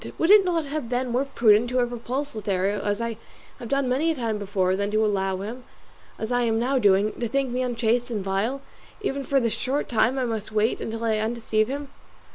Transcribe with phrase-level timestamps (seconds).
[0.17, 3.17] would it not have been more prudent to have repulsed Lothario, as I
[3.59, 5.63] have done many a time before, than to allow him,
[6.17, 8.63] as I am now doing, to think me unchaste and vile,
[9.01, 11.89] even for the short time I must wait until I undeceive him?